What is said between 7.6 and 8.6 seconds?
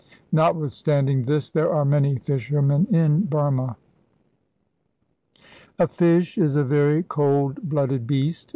blooded beast.